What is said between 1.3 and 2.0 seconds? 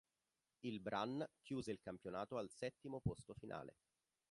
chiuse il